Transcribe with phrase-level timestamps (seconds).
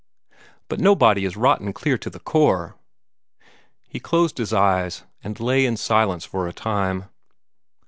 [0.67, 2.75] But nobody is rotten clear to the core."
[3.87, 7.09] He closed his eyes, and lay in silence for a time.